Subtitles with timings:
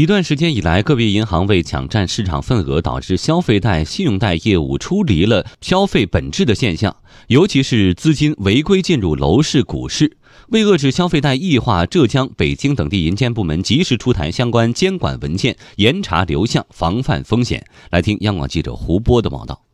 [0.00, 10.16] 一段时间以来，个别银行为抢占市场份额，导致消费贷、信用贷业务出离了消费本质的现象，尤其是资金违规进入楼市、股市。
[10.48, 17.66] 为遏制消费贷异化，浙江、北京等地银监部门及时出台相关监管文件，严查流向，防范风险。
[17.90, 19.69] 来听央广记者胡波的报道。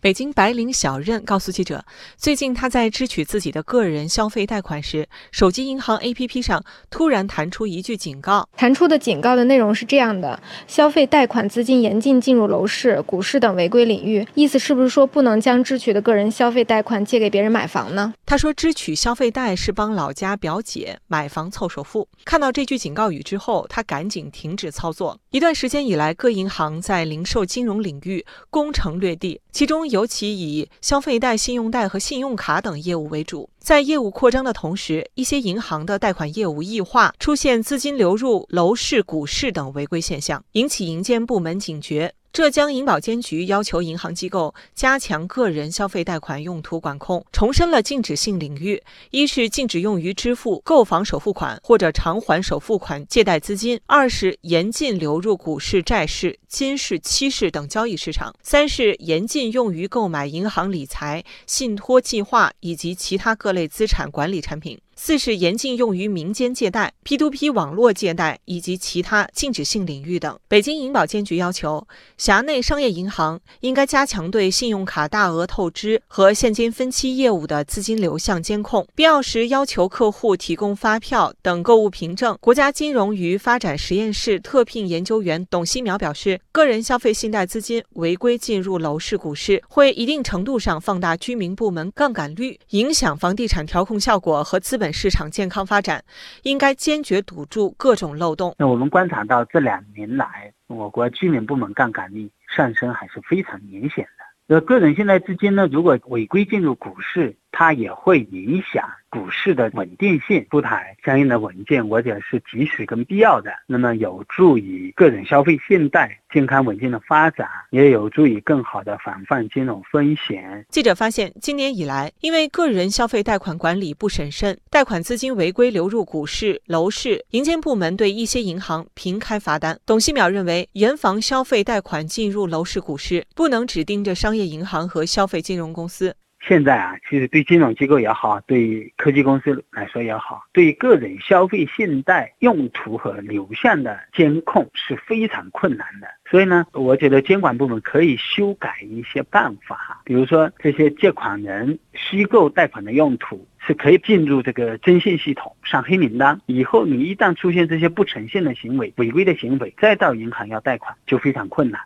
[0.00, 1.84] 北京白领小任告诉记者，
[2.16, 8.48] 最近他在支取自己的个人消费贷款时，手机银行 APP 上突然弹出一句警告。
[8.56, 14.24] 弹出的警告的内容是这样的：消费贷款资金严禁进入楼市、股市等违规领域。
[14.34, 18.14] 意思是不是说不能将支取的个人消费贷款借给别人买房呢？
[18.28, 22.06] 他说，支取消费贷是帮老家表姐买房凑首付。
[22.26, 25.18] 看到这句警告语之后，他赶紧停止操作。
[25.30, 29.88] 一段时间以来，各银行在零售金融领域攻城略地，其中。
[29.88, 42.12] 尤其以消费贷、信用贷和信用卡等业务为主，在业务扩张的同时，一些银行的贷款业务异化，出现资金流入楼市、股市等违规现象，引起银监部门警觉。
[42.30, 64.78] 浙江银保监局要求银行机构加强个人消费贷款用途管控，重申了禁止性领域：一是禁止用于支付购房首付款或者偿还首付款借贷资金；二是严禁流入股市、债市、金市、期市等交易市场；三是严禁用于购买银行理财、信托计划以及其他各类资产管理产品。
[65.00, 70.36] 四是严禁用于民间借贷、P2P 网络借贷以及其他禁止性领域等。
[70.48, 71.86] 北京银保监局要求，
[72.18, 82.36] 辖内商业银行应该加强对信用卡大额透支和现金分期业务的资金流向监控，必要时要求客户提供发票等购物凭证。
[82.40, 94.87] 国家金融与发展实验室特聘研究员董希淼表示，个人消费信贷资金违规进入楼市、股市，会一定程度上放大居民部门杠杆率，影响房地产调控效果和资本。
[94.92, 96.04] 市场健康发展，
[96.42, 98.54] 应该坚决堵住各种漏洞。
[98.58, 104.24] 那我们观察到这两年来，我国居民部门杠杆率上升还是非常明显的。
[104.50, 108.88] 那个人信贷资金呢，如果违规进入股市，它也会影响。
[109.10, 113.50] 股市的稳定性，出台相应的文件，我觉得是及时跟必要的。
[113.66, 120.62] 那么有助于个人消费信贷健康稳定的发展，也有助于更好的防范金融风险。
[120.68, 129.80] 记者发现，今年以来，因为个人消费贷款管理不审慎，贷款资金违规流入股市、楼市，银监部门对一些银行频开罚单。
[129.86, 136.14] 董希淼认为，严防消费贷款进入楼市、股市，不能只盯着商业银行和消费金融公司。
[136.40, 146.06] 现在啊，其实对金融机构也好，对科技公司来说也好，对个人消费信贷用途和流向的监控是非常困难的。
[146.30, 156.40] 所以呢，我觉得监管部门可以修改一些办法，比如说这些借款人虚构贷款的用途是可以进入这个征信系统上黑名单。
[156.46, 161.80] 以后你一旦出现这些不诚信的行为、违规的行为，再到银行要贷款就非常困难。